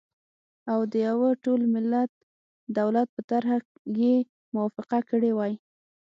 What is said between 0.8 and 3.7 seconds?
د يوه ټول منلي دولت په طرحه